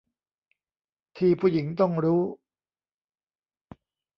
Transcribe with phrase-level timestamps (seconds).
[1.17, 2.21] ที่ผู้หญิงต้องรู้